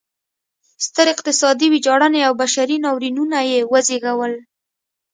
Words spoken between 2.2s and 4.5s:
او بشري ناورینونه یې وزېږول.